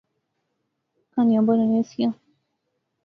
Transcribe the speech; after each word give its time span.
کہانیاں 1.11 1.45
بانونیاں 1.47 1.83
سیاں 1.89 2.11